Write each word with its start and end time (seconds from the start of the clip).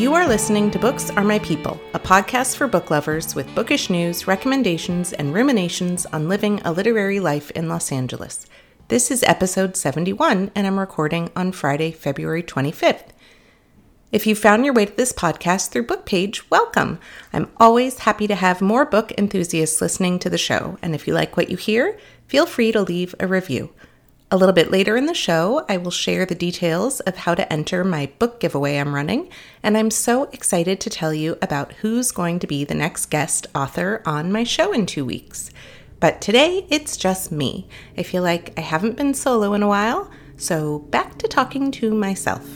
You 0.00 0.14
are 0.14 0.26
listening 0.26 0.70
to 0.70 0.78
Books 0.78 1.10
Are 1.10 1.24
My 1.24 1.38
People, 1.40 1.78
a 1.92 1.98
podcast 1.98 2.56
for 2.56 2.66
book 2.66 2.90
lovers 2.90 3.34
with 3.34 3.54
bookish 3.54 3.90
news, 3.90 4.26
recommendations, 4.26 5.12
and 5.12 5.34
ruminations 5.34 6.06
on 6.06 6.26
living 6.26 6.58
a 6.64 6.72
literary 6.72 7.20
life 7.20 7.50
in 7.50 7.68
Los 7.68 7.92
Angeles. 7.92 8.46
This 8.88 9.10
is 9.10 9.22
episode 9.24 9.76
71, 9.76 10.52
and 10.54 10.66
I'm 10.66 10.80
recording 10.80 11.30
on 11.36 11.52
Friday, 11.52 11.92
February 11.92 12.42
25th. 12.42 13.08
If 14.10 14.26
you 14.26 14.34
found 14.34 14.64
your 14.64 14.72
way 14.72 14.86
to 14.86 14.96
this 14.96 15.12
podcast 15.12 15.68
through 15.68 15.86
Bookpage, 15.86 16.44
welcome. 16.48 16.98
I'm 17.34 17.50
always 17.58 17.98
happy 17.98 18.26
to 18.26 18.34
have 18.34 18.62
more 18.62 18.86
book 18.86 19.12
enthusiasts 19.18 19.82
listening 19.82 20.18
to 20.20 20.30
the 20.30 20.38
show, 20.38 20.78
and 20.80 20.94
if 20.94 21.06
you 21.06 21.12
like 21.12 21.36
what 21.36 21.50
you 21.50 21.58
hear, 21.58 21.98
feel 22.26 22.46
free 22.46 22.72
to 22.72 22.80
leave 22.80 23.14
a 23.20 23.26
review. 23.26 23.68
A 24.32 24.36
little 24.36 24.52
bit 24.52 24.70
later 24.70 24.96
in 24.96 25.06
the 25.06 25.14
show, 25.14 25.64
I 25.68 25.76
will 25.76 25.90
share 25.90 26.24
the 26.24 26.36
details 26.36 27.00
of 27.00 27.16
how 27.16 27.34
to 27.34 27.52
enter 27.52 27.82
my 27.82 28.12
book 28.20 28.38
giveaway 28.38 28.76
I'm 28.76 28.94
running, 28.94 29.28
and 29.60 29.76
I'm 29.76 29.90
so 29.90 30.24
excited 30.30 30.78
to 30.80 30.88
tell 30.88 31.12
you 31.12 31.36
about 31.42 31.72
who's 31.72 32.12
going 32.12 32.38
to 32.38 32.46
be 32.46 32.62
the 32.62 32.76
next 32.76 33.06
guest 33.06 33.48
author 33.56 34.02
on 34.06 34.30
my 34.30 34.44
show 34.44 34.70
in 34.70 34.86
two 34.86 35.04
weeks. 35.04 35.50
But 35.98 36.20
today, 36.20 36.64
it's 36.70 36.96
just 36.96 37.32
me. 37.32 37.66
I 37.98 38.04
feel 38.04 38.22
like 38.22 38.56
I 38.56 38.60
haven't 38.60 38.96
been 38.96 39.14
solo 39.14 39.52
in 39.52 39.64
a 39.64 39.68
while, 39.68 40.08
so 40.36 40.78
back 40.78 41.18
to 41.18 41.26
talking 41.26 41.72
to 41.72 41.92
myself. 41.92 42.48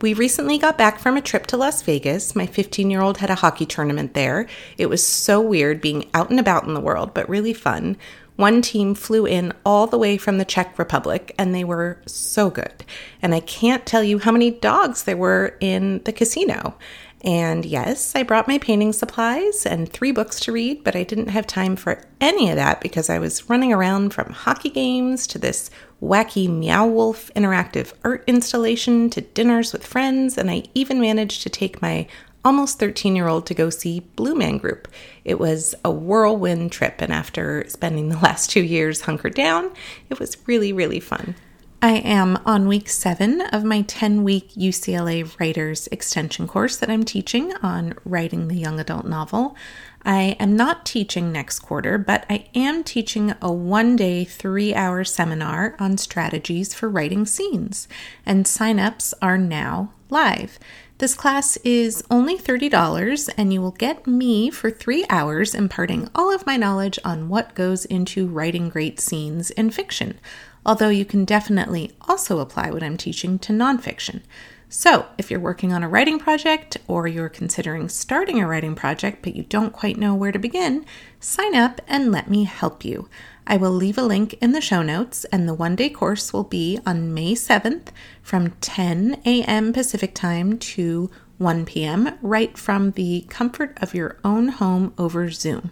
We 0.00 0.14
recently 0.14 0.58
got 0.58 0.78
back 0.78 0.98
from 0.98 1.16
a 1.16 1.20
trip 1.20 1.46
to 1.48 1.56
Las 1.56 1.82
Vegas. 1.82 2.34
My 2.34 2.46
15 2.46 2.90
year 2.90 3.02
old 3.02 3.18
had 3.18 3.30
a 3.30 3.36
hockey 3.36 3.66
tournament 3.66 4.14
there. 4.14 4.48
It 4.76 4.86
was 4.86 5.06
so 5.06 5.40
weird 5.40 5.80
being 5.80 6.10
out 6.12 6.30
and 6.30 6.40
about 6.40 6.64
in 6.64 6.74
the 6.74 6.80
world, 6.80 7.14
but 7.14 7.28
really 7.28 7.52
fun. 7.52 7.96
One 8.38 8.62
team 8.62 8.94
flew 8.94 9.26
in 9.26 9.52
all 9.66 9.88
the 9.88 9.98
way 9.98 10.16
from 10.16 10.38
the 10.38 10.44
Czech 10.44 10.78
Republic 10.78 11.34
and 11.36 11.52
they 11.52 11.64
were 11.64 12.00
so 12.06 12.50
good. 12.50 12.84
And 13.20 13.34
I 13.34 13.40
can't 13.40 13.84
tell 13.84 14.04
you 14.04 14.20
how 14.20 14.30
many 14.30 14.52
dogs 14.52 15.02
there 15.02 15.16
were 15.16 15.56
in 15.58 16.02
the 16.04 16.12
casino. 16.12 16.76
And 17.22 17.64
yes, 17.64 18.14
I 18.14 18.22
brought 18.22 18.46
my 18.46 18.58
painting 18.58 18.92
supplies 18.92 19.66
and 19.66 19.88
three 19.88 20.12
books 20.12 20.38
to 20.40 20.52
read, 20.52 20.84
but 20.84 20.94
I 20.94 21.02
didn't 21.02 21.30
have 21.30 21.48
time 21.48 21.74
for 21.74 22.04
any 22.20 22.48
of 22.48 22.54
that 22.54 22.80
because 22.80 23.10
I 23.10 23.18
was 23.18 23.50
running 23.50 23.72
around 23.72 24.10
from 24.10 24.30
hockey 24.30 24.70
games 24.70 25.26
to 25.28 25.38
this 25.40 25.68
wacky 26.00 26.48
Meow 26.48 26.86
Wolf 26.86 27.32
interactive 27.34 27.92
art 28.04 28.22
installation 28.28 29.10
to 29.10 29.20
dinners 29.20 29.72
with 29.72 29.84
friends, 29.84 30.38
and 30.38 30.48
I 30.48 30.62
even 30.74 31.00
managed 31.00 31.42
to 31.42 31.50
take 31.50 31.82
my 31.82 32.06
almost 32.48 32.78
13 32.78 33.14
year 33.14 33.28
old 33.28 33.44
to 33.44 33.52
go 33.52 33.68
see 33.68 34.00
Blue 34.00 34.34
Man 34.34 34.56
Group. 34.56 34.88
It 35.22 35.38
was 35.38 35.74
a 35.84 35.90
whirlwind 35.90 36.72
trip, 36.72 37.02
and 37.02 37.12
after 37.12 37.62
spending 37.68 38.08
the 38.08 38.16
last 38.16 38.48
two 38.48 38.62
years 38.62 39.02
hunkered 39.02 39.34
down, 39.34 39.70
it 40.08 40.18
was 40.18 40.38
really, 40.46 40.72
really 40.72 40.98
fun. 40.98 41.34
I 41.82 41.96
am 41.96 42.38
on 42.46 42.66
week 42.66 42.88
seven 42.88 43.42
of 43.42 43.64
my 43.64 43.82
10 43.82 44.24
week 44.24 44.54
UCLA 44.54 45.38
Writers 45.38 45.88
Extension 45.92 46.48
course 46.48 46.78
that 46.78 46.88
I'm 46.88 47.04
teaching 47.04 47.52
on 47.62 47.94
writing 48.06 48.48
the 48.48 48.56
young 48.56 48.80
adult 48.80 49.04
novel. 49.04 49.54
I 50.02 50.34
am 50.40 50.56
not 50.56 50.86
teaching 50.86 51.30
next 51.30 51.58
quarter, 51.58 51.98
but 51.98 52.24
I 52.30 52.46
am 52.54 52.82
teaching 52.82 53.34
a 53.42 53.52
one 53.52 53.94
day, 53.94 54.24
three 54.24 54.74
hour 54.74 55.04
seminar 55.04 55.76
on 55.78 55.98
strategies 55.98 56.72
for 56.72 56.88
writing 56.88 57.26
scenes, 57.26 57.88
and 58.24 58.46
signups 58.46 59.12
are 59.20 59.36
now 59.36 59.92
live. 60.08 60.58
This 60.98 61.14
class 61.14 61.56
is 61.58 62.02
only 62.10 62.36
$30, 62.36 63.30
and 63.38 63.52
you 63.52 63.60
will 63.60 63.70
get 63.70 64.04
me 64.04 64.50
for 64.50 64.68
three 64.68 65.06
hours 65.08 65.54
imparting 65.54 66.08
all 66.12 66.34
of 66.34 66.44
my 66.44 66.56
knowledge 66.56 66.98
on 67.04 67.28
what 67.28 67.54
goes 67.54 67.84
into 67.84 68.26
writing 68.26 68.68
great 68.68 68.98
scenes 68.98 69.52
in 69.52 69.70
fiction, 69.70 70.18
although 70.66 70.88
you 70.88 71.04
can 71.04 71.24
definitely 71.24 71.92
also 72.08 72.40
apply 72.40 72.72
what 72.72 72.82
I'm 72.82 72.96
teaching 72.96 73.38
to 73.38 73.52
nonfiction. 73.52 74.22
So, 74.70 75.06
if 75.16 75.30
you're 75.30 75.40
working 75.40 75.72
on 75.72 75.82
a 75.82 75.88
writing 75.88 76.18
project 76.18 76.76
or 76.86 77.08
you're 77.08 77.30
considering 77.30 77.88
starting 77.88 78.38
a 78.38 78.46
writing 78.46 78.74
project 78.74 79.22
but 79.22 79.34
you 79.34 79.44
don't 79.44 79.72
quite 79.72 79.96
know 79.96 80.14
where 80.14 80.32
to 80.32 80.38
begin, 80.38 80.84
sign 81.18 81.54
up 81.54 81.80
and 81.88 82.12
let 82.12 82.28
me 82.28 82.44
help 82.44 82.84
you. 82.84 83.08
I 83.46 83.56
will 83.56 83.70
leave 83.70 83.96
a 83.96 84.02
link 84.02 84.34
in 84.42 84.52
the 84.52 84.60
show 84.60 84.82
notes, 84.82 85.24
and 85.32 85.48
the 85.48 85.54
one 85.54 85.74
day 85.74 85.88
course 85.88 86.34
will 86.34 86.44
be 86.44 86.78
on 86.84 87.14
May 87.14 87.32
7th 87.32 87.88
from 88.22 88.50
10 88.60 89.22
a.m. 89.24 89.72
Pacific 89.72 90.14
Time 90.14 90.58
to 90.58 91.10
1 91.38 91.64
p.m., 91.64 92.18
right 92.20 92.58
from 92.58 92.90
the 92.90 93.24
comfort 93.30 93.78
of 93.80 93.94
your 93.94 94.18
own 94.22 94.48
home 94.48 94.92
over 94.98 95.30
Zoom. 95.30 95.70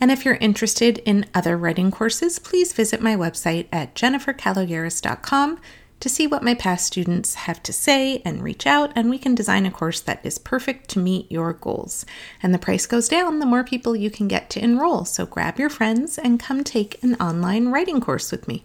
And 0.00 0.10
if 0.10 0.24
you're 0.24 0.36
interested 0.36 0.98
in 1.04 1.26
other 1.34 1.58
writing 1.58 1.90
courses, 1.90 2.38
please 2.38 2.72
visit 2.72 3.02
my 3.02 3.16
website 3.16 3.66
at 3.70 3.94
jennifercaloyeras.com 3.94 5.60
to 6.00 6.08
see 6.08 6.26
what 6.26 6.42
my 6.42 6.54
past 6.54 6.86
students 6.86 7.34
have 7.34 7.62
to 7.64 7.72
say 7.72 8.22
and 8.24 8.42
reach 8.42 8.66
out, 8.66 8.92
and 8.94 9.10
we 9.10 9.18
can 9.18 9.34
design 9.34 9.66
a 9.66 9.70
course 9.70 10.00
that 10.00 10.24
is 10.24 10.38
perfect 10.38 10.88
to 10.90 10.98
meet 10.98 11.30
your 11.30 11.52
goals. 11.52 12.06
And 12.42 12.54
the 12.54 12.58
price 12.58 12.86
goes 12.86 13.08
down 13.08 13.38
the 13.38 13.46
more 13.46 13.64
people 13.64 13.96
you 13.96 14.10
can 14.10 14.28
get 14.28 14.50
to 14.50 14.62
enroll, 14.62 15.04
so 15.04 15.26
grab 15.26 15.58
your 15.58 15.70
friends 15.70 16.18
and 16.18 16.40
come 16.40 16.62
take 16.62 17.02
an 17.02 17.14
online 17.16 17.68
writing 17.68 18.00
course 18.00 18.30
with 18.30 18.46
me. 18.46 18.64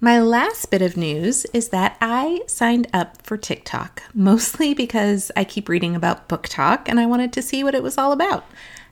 My 0.00 0.20
last 0.20 0.70
bit 0.70 0.82
of 0.82 0.98
news 0.98 1.46
is 1.54 1.70
that 1.70 1.96
I 2.00 2.42
signed 2.46 2.88
up 2.92 3.22
for 3.22 3.38
TikTok, 3.38 4.02
mostly 4.14 4.74
because 4.74 5.32
I 5.34 5.44
keep 5.44 5.68
reading 5.68 5.96
about 5.96 6.28
BookTok 6.28 6.82
and 6.86 7.00
I 7.00 7.06
wanted 7.06 7.32
to 7.32 7.42
see 7.42 7.64
what 7.64 7.74
it 7.74 7.82
was 7.82 7.96
all 7.96 8.12
about. 8.12 8.44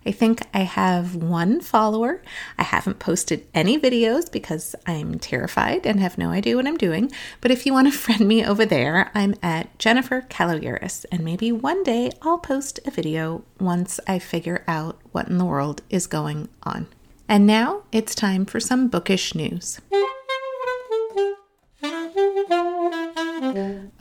I 0.04 0.12
think 0.12 0.42
I 0.52 0.60
have 0.60 1.14
one 1.14 1.60
follower. 1.60 2.22
I 2.58 2.64
haven't 2.64 2.98
posted 2.98 3.46
any 3.54 3.78
videos 3.78 4.30
because 4.30 4.74
I'm 4.86 5.18
terrified 5.18 5.86
and 5.86 6.00
have 6.00 6.18
no 6.18 6.30
idea 6.30 6.56
what 6.56 6.66
I'm 6.66 6.76
doing. 6.76 7.10
But 7.40 7.50
if 7.50 7.66
you 7.66 7.72
want 7.72 7.92
to 7.92 7.98
friend 7.98 8.26
me 8.26 8.44
over 8.44 8.64
there, 8.64 9.10
I'm 9.14 9.34
at 9.42 9.78
Jennifer 9.78 10.22
Caloyeras, 10.22 11.04
and 11.12 11.24
maybe 11.24 11.52
one 11.52 11.82
day 11.82 12.10
I'll 12.22 12.38
post 12.38 12.80
a 12.86 12.90
video 12.90 13.44
once 13.60 14.00
I 14.06 14.18
figure 14.18 14.64
out 14.66 15.00
what 15.12 15.28
in 15.28 15.38
the 15.38 15.44
world 15.44 15.82
is 15.90 16.06
going 16.06 16.48
on. 16.62 16.86
And 17.28 17.46
now 17.46 17.84
it's 17.92 18.14
time 18.14 18.44
for 18.44 18.60
some 18.60 18.88
bookish 18.88 19.34
news. 19.34 19.80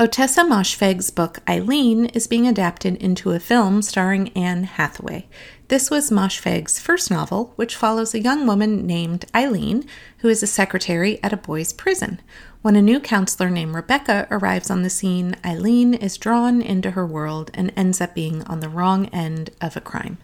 Ottessa 0.01 0.43
Moshfegh's 0.43 1.11
book 1.11 1.47
Eileen 1.47 2.07
is 2.07 2.25
being 2.25 2.47
adapted 2.47 2.95
into 2.95 3.33
a 3.33 3.39
film 3.39 3.83
starring 3.83 4.29
Anne 4.29 4.63
Hathaway. 4.63 5.27
This 5.67 5.91
was 5.91 6.09
Moshfegh's 6.09 6.79
first 6.79 7.11
novel, 7.11 7.53
which 7.55 7.75
follows 7.75 8.15
a 8.15 8.19
young 8.19 8.47
woman 8.47 8.87
named 8.87 9.25
Eileen, 9.35 9.85
who 10.17 10.27
is 10.27 10.41
a 10.41 10.47
secretary 10.47 11.21
at 11.21 11.33
a 11.33 11.37
boys' 11.37 11.71
prison. 11.71 12.19
When 12.63 12.75
a 12.75 12.81
new 12.81 12.99
counselor 12.99 13.51
named 13.51 13.75
Rebecca 13.75 14.27
arrives 14.31 14.71
on 14.71 14.81
the 14.81 14.89
scene, 14.89 15.35
Eileen 15.45 15.93
is 15.93 16.17
drawn 16.17 16.63
into 16.63 16.89
her 16.89 17.05
world 17.05 17.51
and 17.53 17.71
ends 17.77 18.01
up 18.01 18.15
being 18.15 18.41
on 18.45 18.59
the 18.59 18.69
wrong 18.69 19.05
end 19.09 19.51
of 19.61 19.77
a 19.77 19.81
crime. 19.81 20.17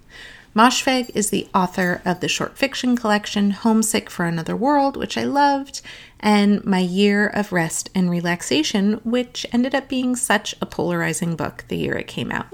Moshfegh 0.58 1.12
is 1.14 1.30
the 1.30 1.48
author 1.54 2.02
of 2.04 2.20
the 2.20 2.28
short 2.28 2.58
fiction 2.58 2.96
collection 2.98 3.52
Homesick 3.52 4.10
for 4.10 4.26
Another 4.26 4.56
World, 4.56 4.98
which 4.98 5.16
I 5.16 5.24
loved, 5.24 5.82
and 6.20 6.66
My 6.66 6.80
Year 6.80 7.28
of 7.28 7.52
Rest 7.52 7.92
and 7.94 8.10
Relaxation, 8.10 8.94
which 9.04 9.46
ended 9.54 9.76
up 9.76 9.88
being 9.88 10.16
such 10.16 10.56
a 10.60 10.66
polarizing 10.66 11.36
book 11.36 11.66
the 11.68 11.78
year 11.78 11.96
it 11.96 12.08
came 12.08 12.32
out. 12.32 12.48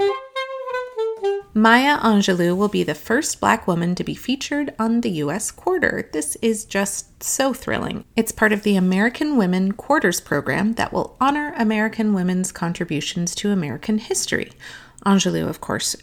Maya 1.53 1.97
Angelou 1.99 2.57
will 2.57 2.67
be 2.67 2.83
the 2.83 2.93
first 2.93 3.39
black 3.39 3.67
woman 3.67 3.95
to 3.95 4.03
be 4.03 4.15
featured 4.15 4.73
on 4.77 4.99
the 4.99 5.11
U.S. 5.11 5.49
Quarter. 5.49 6.09
This 6.11 6.35
is 6.41 6.65
just 6.65 7.23
so 7.23 7.53
thrilling. 7.53 8.03
It's 8.17 8.33
part 8.33 8.51
of 8.51 8.63
the 8.63 8.75
American 8.75 9.37
Women 9.37 9.71
Quarters 9.71 10.19
program 10.19 10.73
that 10.73 10.91
will 10.91 11.15
honor 11.21 11.53
American 11.55 12.13
women's 12.13 12.51
contributions 12.51 13.33
to 13.35 13.51
American 13.51 13.99
history. 13.99 14.51
Angelou, 15.05 15.47
of 15.47 15.61
course, 15.61 15.95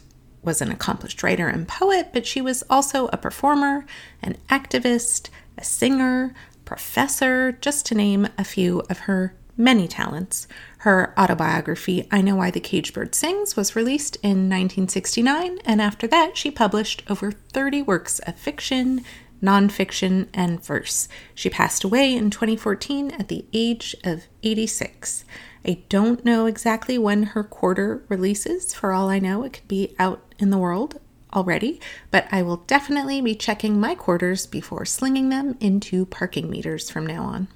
was 0.43 0.61
an 0.61 0.71
accomplished 0.71 1.23
writer 1.23 1.47
and 1.47 1.67
poet, 1.67 2.09
but 2.13 2.25
she 2.25 2.41
was 2.41 2.63
also 2.69 3.07
a 3.07 3.17
performer, 3.17 3.85
an 4.21 4.37
activist, 4.49 5.29
a 5.57 5.63
singer, 5.63 6.33
professor, 6.65 7.51
just 7.51 7.85
to 7.85 7.95
name 7.95 8.27
a 8.37 8.43
few 8.43 8.81
of 8.89 8.99
her 8.99 9.35
many 9.57 9.87
talents. 9.87 10.47
Her 10.79 11.13
autobiography, 11.17 12.07
I 12.11 12.21
Know 12.21 12.37
Why 12.37 12.51
the 12.51 12.59
Caged 12.59 12.93
Bird 12.93 13.13
Sings, 13.13 13.55
was 13.55 13.75
released 13.75 14.15
in 14.17 14.49
1969, 14.49 15.59
and 15.65 15.81
after 15.81 16.07
that, 16.07 16.37
she 16.37 16.49
published 16.49 17.03
over 17.09 17.31
30 17.31 17.83
works 17.83 18.19
of 18.19 18.35
fiction, 18.35 19.03
nonfiction, 19.41 20.27
and 20.33 20.63
verse. 20.63 21.07
She 21.35 21.49
passed 21.49 21.83
away 21.83 22.15
in 22.15 22.29
2014 22.29 23.11
at 23.11 23.27
the 23.27 23.45
age 23.53 23.95
of 24.03 24.23
86. 24.43 25.25
I 25.63 25.83
don't 25.89 26.25
know 26.25 26.47
exactly 26.47 26.97
when 26.97 27.23
her 27.23 27.43
quarter 27.43 28.03
releases. 28.07 28.73
For 28.73 28.91
all 28.91 29.09
I 29.09 29.19
know, 29.19 29.43
it 29.43 29.53
could 29.53 29.67
be 29.67 29.95
out 29.99 30.30
in 30.41 30.49
the 30.49 30.57
world 30.57 30.99
already, 31.33 31.79
but 32.09 32.27
I 32.31 32.41
will 32.41 32.57
definitely 32.57 33.21
be 33.21 33.35
checking 33.35 33.79
my 33.79 33.95
quarters 33.95 34.45
before 34.45 34.85
slinging 34.85 35.29
them 35.29 35.57
into 35.59 36.05
parking 36.05 36.49
meters 36.49 36.89
from 36.89 37.05
now 37.05 37.23
on. 37.23 37.47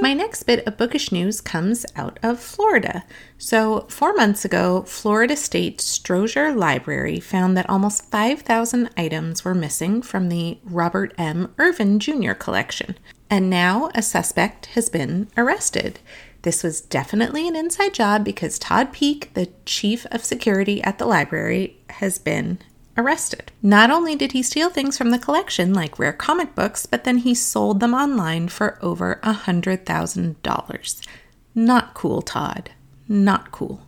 My 0.00 0.14
next 0.14 0.44
bit 0.44 0.66
of 0.66 0.78
bookish 0.78 1.12
news 1.12 1.42
comes 1.42 1.84
out 1.94 2.18
of 2.22 2.40
Florida. 2.40 3.04
So, 3.36 3.80
four 3.90 4.14
months 4.14 4.46
ago, 4.46 4.82
Florida 4.86 5.36
State 5.36 5.78
Strozier 5.78 6.56
Library 6.56 7.20
found 7.20 7.54
that 7.56 7.68
almost 7.68 8.10
5,000 8.10 8.88
items 8.96 9.44
were 9.44 9.54
missing 9.54 10.00
from 10.00 10.30
the 10.30 10.58
Robert 10.64 11.12
M. 11.18 11.52
Ervin 11.58 11.98
Jr. 11.98 12.32
collection. 12.32 12.96
And 13.28 13.50
now 13.50 13.90
a 13.94 14.00
suspect 14.00 14.66
has 14.66 14.88
been 14.88 15.28
arrested. 15.36 15.98
This 16.42 16.62
was 16.62 16.80
definitely 16.80 17.46
an 17.46 17.56
inside 17.56 17.92
job 17.94 18.24
because 18.24 18.58
Todd 18.58 18.92
Peak, 18.92 19.34
the 19.34 19.50
chief 19.66 20.06
of 20.10 20.24
security 20.24 20.82
at 20.82 20.98
the 20.98 21.06
library, 21.06 21.76
has 21.90 22.18
been 22.18 22.58
arrested. 22.96 23.52
Not 23.62 23.90
only 23.90 24.16
did 24.16 24.32
he 24.32 24.42
steal 24.42 24.70
things 24.70 24.96
from 24.96 25.10
the 25.10 25.18
collection, 25.18 25.74
like 25.74 25.98
rare 25.98 26.12
comic 26.12 26.54
books, 26.54 26.86
but 26.86 27.04
then 27.04 27.18
he 27.18 27.34
sold 27.34 27.80
them 27.80 27.94
online 27.94 28.48
for 28.48 28.78
over 28.82 29.20
a 29.22 29.34
$100,000. 29.34 31.06
Not 31.54 31.94
cool, 31.94 32.22
Todd. 32.22 32.70
Not 33.08 33.50
cool. 33.50 33.86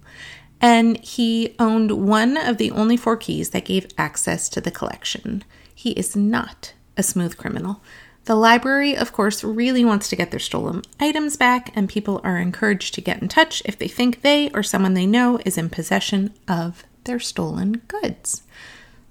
And 0.60 0.98
he 0.98 1.54
owned 1.58 1.90
one 1.92 2.36
of 2.36 2.58
the 2.58 2.70
only 2.70 2.96
four 2.96 3.16
keys 3.16 3.50
that 3.50 3.64
gave 3.64 3.88
access 3.98 4.48
to 4.50 4.60
the 4.60 4.70
collection. 4.70 5.42
He 5.74 5.90
is 5.92 6.14
not 6.14 6.74
a 6.96 7.02
smooth 7.02 7.36
criminal. 7.36 7.82
The 8.24 8.36
library, 8.36 8.96
of 8.96 9.12
course, 9.12 9.42
really 9.42 9.84
wants 9.84 10.08
to 10.08 10.16
get 10.16 10.30
their 10.30 10.38
stolen 10.38 10.82
items 11.00 11.36
back, 11.36 11.72
and 11.74 11.88
people 11.88 12.20
are 12.22 12.38
encouraged 12.38 12.94
to 12.94 13.00
get 13.00 13.20
in 13.20 13.28
touch 13.28 13.62
if 13.64 13.76
they 13.76 13.88
think 13.88 14.22
they 14.22 14.48
or 14.50 14.62
someone 14.62 14.94
they 14.94 15.06
know 15.06 15.40
is 15.44 15.58
in 15.58 15.68
possession 15.68 16.32
of 16.46 16.84
their 17.02 17.18
stolen 17.18 17.82
goods. 17.88 18.42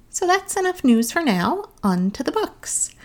So 0.10 0.25
that's 0.25 0.56
enough 0.56 0.86
news 0.86 1.12
for 1.12 1.22
now. 1.22 1.69
On 1.84 2.10
to 2.12 2.24
the 2.24 2.31
books. 2.31 2.96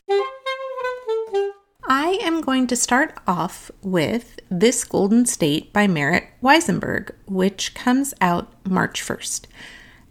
I 1.89 2.19
am 2.23 2.41
going 2.41 2.69
to 2.69 2.77
start 2.77 3.15
off 3.27 3.71
with 3.83 4.39
This 4.49 4.85
Golden 4.85 5.27
State 5.27 5.73
by 5.73 5.89
Marit 5.89 6.25
Weisenberg, 6.41 7.13
which 7.27 7.75
comes 7.75 8.15
out 8.21 8.53
March 8.65 9.03
1st. 9.03 9.47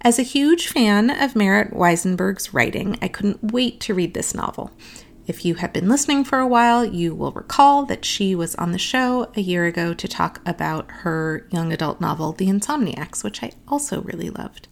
As 0.02 0.20
a 0.20 0.24
huge 0.24 0.68
fan 0.68 1.10
of 1.10 1.36
Marit 1.36 1.72
Weisenberg's 1.72 2.54
writing, 2.54 2.98
I 3.02 3.08
couldn't 3.08 3.52
wait 3.52 3.80
to 3.82 3.94
read 3.94 4.14
this 4.14 4.36
novel. 4.36 4.72
If 5.28 5.44
you 5.44 5.56
have 5.56 5.74
been 5.74 5.90
listening 5.90 6.24
for 6.24 6.38
a 6.38 6.48
while, 6.48 6.86
you 6.86 7.16
will 7.16 7.32
recall 7.32 7.86
that 7.86 8.06
she 8.06 8.36
was 8.36 8.54
on 8.56 8.72
the 8.72 8.78
show 8.78 9.32
a 9.36 9.42
year 9.42 9.66
ago 9.66 9.94
to 9.96 10.08
talk 10.08 10.40
about 10.46 10.90
her 10.90 11.48
young 11.52 11.74
adult 11.74 12.00
novel, 12.00 12.32
The 12.32 12.48
Insomniacs, 12.48 13.24
which 13.24 13.42
I 13.42 13.52
also 13.68 14.02
really 14.02 14.30
loved. 14.30 14.68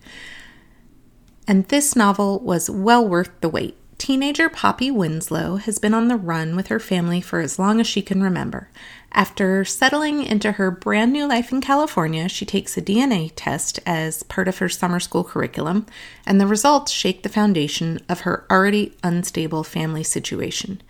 And 1.48 1.68
this 1.70 1.96
novel 1.96 2.40
was 2.40 2.70
well 2.70 3.08
worth 3.08 3.32
the 3.42 3.50
wait. 3.50 3.78
Teenager 3.98 4.50
Poppy 4.50 4.92
Winslow 4.92 5.58
has 5.58 5.80
been 5.80 5.94
on 5.94 6.08
the 6.08 6.18
run 6.18 6.56
with 6.56 6.68
her 6.68 6.80
family 6.80 7.22
for 7.22 7.40
as 7.40 7.60
long 7.60 7.80
as 7.80 7.88
she 7.88 8.02
can 8.02 8.22
remember. 8.22 8.70
After 9.12 9.64
settling 9.64 10.24
into 10.24 10.54
her 10.54 10.72
brand 10.72 11.14
new 11.14 11.28
life 11.28 11.52
in 11.52 11.62
California, 11.62 12.28
she 12.28 12.46
takes 12.46 12.76
a 12.76 12.82
DNA 12.82 13.32
test 13.36 13.80
as 13.86 14.24
part 14.24 14.48
of 14.48 14.58
her 14.58 14.68
summer 14.68 15.00
school 15.00 15.24
curriculum, 15.24 15.86
and 16.26 16.42
the 16.42 16.48
results 16.48 16.92
shake 16.92 17.24
the 17.24 17.30
foundation 17.30 18.00
of 18.10 18.22
her 18.22 18.46
already 18.50 18.98
unstable 19.04 19.64
family 19.64 20.04
situation. 20.04 20.82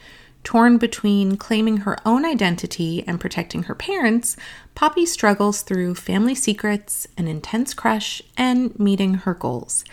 Torn 0.44 0.78
between 0.78 1.38
claiming 1.38 1.78
her 1.78 1.98
own 2.06 2.26
identity 2.26 3.04
and 3.08 3.20
protecting 3.20 3.64
her 3.64 3.76
parents, 3.76 4.36
Poppy 4.76 5.06
struggles 5.06 5.62
through 5.62 5.96
family 5.96 6.36
secrets, 6.36 7.08
an 7.18 7.28
intense 7.28 7.74
crush, 7.74 8.22
and 8.38 8.78
meeting 8.80 9.14
her 9.16 9.34
goals. 9.34 9.86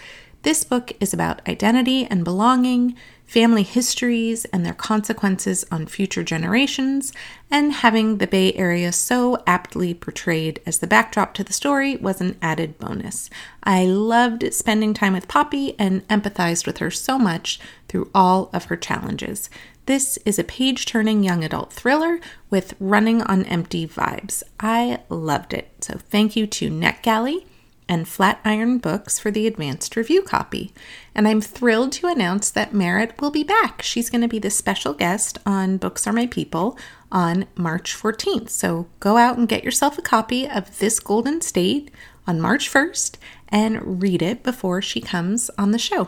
This 0.42 0.64
book 0.64 0.92
is 1.00 1.12
about 1.12 1.46
identity 1.46 2.06
and 2.06 2.24
belonging, 2.24 2.96
family 3.26 3.62
histories 3.62 4.46
and 4.46 4.64
their 4.64 4.72
consequences 4.72 5.66
on 5.70 5.86
future 5.86 6.24
generations, 6.24 7.12
and 7.50 7.74
having 7.74 8.16
the 8.16 8.26
Bay 8.26 8.54
Area 8.54 8.90
so 8.90 9.42
aptly 9.46 9.92
portrayed 9.92 10.62
as 10.64 10.78
the 10.78 10.86
backdrop 10.86 11.34
to 11.34 11.44
the 11.44 11.52
story 11.52 11.96
was 11.96 12.22
an 12.22 12.38
added 12.40 12.78
bonus. 12.78 13.28
I 13.62 13.84
loved 13.84 14.54
spending 14.54 14.94
time 14.94 15.12
with 15.12 15.28
Poppy 15.28 15.78
and 15.78 16.08
empathized 16.08 16.66
with 16.66 16.78
her 16.78 16.90
so 16.90 17.18
much 17.18 17.60
through 17.86 18.10
all 18.14 18.48
of 18.54 18.64
her 18.64 18.76
challenges. 18.76 19.50
This 19.84 20.18
is 20.24 20.38
a 20.38 20.44
page 20.44 20.86
turning 20.86 21.22
young 21.22 21.44
adult 21.44 21.70
thriller 21.70 22.18
with 22.48 22.74
running 22.80 23.20
on 23.22 23.44
empty 23.44 23.86
vibes. 23.86 24.42
I 24.58 25.00
loved 25.10 25.52
it. 25.52 25.84
So, 25.84 25.98
thank 25.98 26.34
you 26.34 26.46
to 26.46 26.70
NetGalley 26.70 27.44
and 27.90 28.06
Flatiron 28.06 28.78
Books 28.78 29.18
for 29.18 29.32
the 29.32 29.48
advanced 29.48 29.96
review 29.96 30.22
copy. 30.22 30.72
And 31.12 31.26
I'm 31.26 31.40
thrilled 31.40 31.90
to 31.94 32.06
announce 32.06 32.48
that 32.48 32.72
Marit 32.72 33.20
will 33.20 33.32
be 33.32 33.42
back. 33.42 33.82
She's 33.82 34.08
going 34.08 34.20
to 34.20 34.28
be 34.28 34.38
the 34.38 34.48
special 34.48 34.94
guest 34.94 35.38
on 35.44 35.76
Books 35.76 36.06
Are 36.06 36.12
My 36.12 36.26
People 36.28 36.78
on 37.10 37.46
March 37.56 37.96
14th. 37.96 38.48
So 38.48 38.86
go 39.00 39.16
out 39.16 39.36
and 39.36 39.48
get 39.48 39.64
yourself 39.64 39.98
a 39.98 40.02
copy 40.02 40.48
of 40.48 40.78
This 40.78 41.00
Golden 41.00 41.40
State 41.40 41.90
on 42.28 42.40
March 42.40 42.70
1st 42.72 43.16
and 43.48 44.00
read 44.00 44.22
it 44.22 44.44
before 44.44 44.80
she 44.80 45.00
comes 45.00 45.50
on 45.58 45.72
the 45.72 45.78
show. 45.78 46.06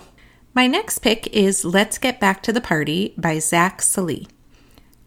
My 0.55 0.69
next 0.69 1.00
pick 1.00 1.26
is 1.34 1.64
Let's 1.64 1.99
Get 1.99 2.20
Back 2.20 2.44
to 2.44 2.52
the 2.52 2.61
Party 2.61 3.12
by 3.19 3.40
Zak 3.40 3.82
Salih. 3.82 4.29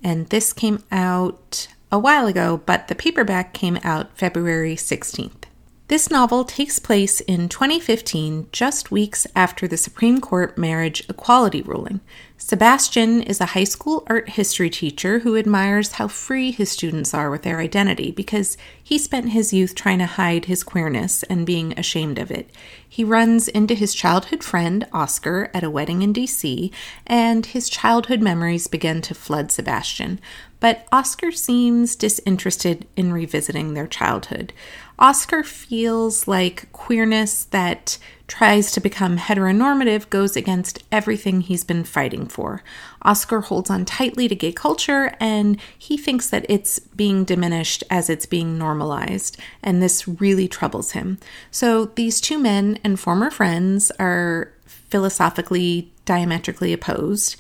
And 0.04 0.28
this 0.28 0.52
came 0.52 0.84
out 0.92 1.70
a 1.90 1.98
while 1.98 2.28
ago, 2.28 2.62
but 2.66 2.90
the 2.90 2.96
paperback 2.96 3.54
came 3.54 3.80
out 3.82 4.18
February 4.18 4.76
16th. 4.76 5.46
This 5.88 6.10
novel 6.10 6.46
takes 6.46 6.80
place 6.80 7.22
in 7.22 7.48
2015, 7.48 8.48
just 8.52 8.90
weeks 8.90 9.28
after 9.36 9.68
the 9.68 9.78
Supreme 9.78 10.20
Court 10.20 10.58
marriage 10.58 11.08
equality 11.08 11.62
ruling. 11.62 12.02
Sebastian 12.40 13.22
is 13.22 13.40
a 13.40 13.54
high 13.54 13.66
school 13.66 14.04
art 14.08 14.30
history 14.30 14.72
teacher 14.72 15.20
who 15.20 15.38
admires 15.38 15.94
how 15.94 16.08
free 16.08 16.50
his 16.52 16.72
students 16.72 17.14
are 17.14 17.30
with 17.30 17.44
their 17.44 17.60
identity 17.60 18.10
because 18.10 18.58
he 18.82 18.98
spent 18.98 19.30
his 19.30 19.54
youth 19.54 19.76
trying 19.76 20.00
to 20.00 20.08
hide 20.08 20.46
his 20.46 20.64
queerness 20.64 21.22
and 21.24 21.46
being 21.46 21.78
ashamed 21.78 22.18
of 22.18 22.32
it. 22.32 22.50
He 22.88 23.04
runs 23.04 23.48
into 23.48 23.76
his 23.76 23.94
childhood 23.94 24.44
friend, 24.44 24.88
Oscar, 24.92 25.52
at 25.54 25.64
a 25.64 25.70
wedding 25.70 26.02
in 26.02 26.14
DC, 26.14 26.72
and 27.06 27.46
his 27.46 27.70
childhood 27.70 28.24
memories 28.24 28.66
begin 28.68 29.04
to 29.04 29.14
flood 29.14 29.52
Sebastian. 29.52 30.20
But 30.66 30.88
Oscar 30.92 31.32
seems 31.32 31.96
disinterested 31.96 32.88
in 32.96 33.14
revisiting 33.14 33.76
their 33.76 33.86
childhood. 33.86 34.52
Oscar 34.98 35.44
feels 35.44 36.28
like 36.28 36.72
queerness 36.72 37.44
that 37.44 38.00
tries 38.28 38.72
to 38.72 38.80
become 38.80 39.20
heteronormative 39.20 40.10
goes 40.10 40.36
against 40.36 40.82
everything 40.92 41.42
he's 41.42 41.64
been 41.64 41.84
fighting 41.84 42.26
for. 42.26 42.64
Oscar 43.04 43.42
holds 43.42 43.70
on 43.70 43.86
tightly 43.86 44.28
to 44.28 44.34
gay 44.34 44.52
culture 44.52 45.16
and 45.20 45.62
he 45.78 45.98
thinks 45.98 46.32
that 46.32 46.48
it's 46.50 46.80
being 46.80 47.26
diminished 47.26 47.84
as 47.92 48.10
it's 48.10 48.26
being 48.26 48.58
normalized, 48.58 49.38
and 49.62 49.84
this 49.84 50.08
really 50.08 50.48
troubles 50.48 50.94
him. 50.94 51.20
So 51.52 51.86
these 51.94 52.20
two 52.20 52.40
men 52.40 52.80
and 52.84 53.00
former 53.00 53.30
friends 53.30 53.92
are 54.00 54.52
philosophically 54.66 55.92
diametrically 56.06 56.74
opposed, 56.74 57.36